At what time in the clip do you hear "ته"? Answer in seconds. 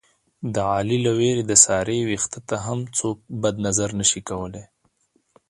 2.49-2.55